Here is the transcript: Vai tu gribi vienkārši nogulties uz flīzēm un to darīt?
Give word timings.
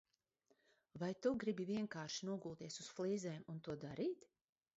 Vai 1.03 1.09
tu 1.25 1.31
gribi 1.43 1.67
vienkārši 1.71 2.29
nogulties 2.31 2.79
uz 2.85 2.89
flīzēm 2.97 3.45
un 3.55 3.61
to 3.69 3.79
darīt? 3.87 4.29